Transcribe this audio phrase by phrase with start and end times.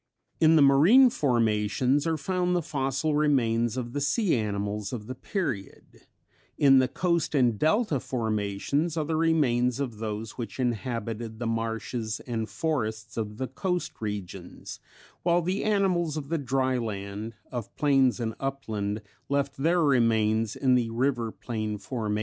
[0.39, 5.13] In the marine formations are found the fossil remains of the sea animals of the
[5.13, 6.07] period;
[6.57, 12.19] in the coast and delta formations are the remains of those which inhabited the marshes
[12.21, 14.79] and forests of the coast regions;
[15.21, 20.89] while the animals of the dryland, of plains and upland, left their remains in the
[20.89, 22.19] river plain formations.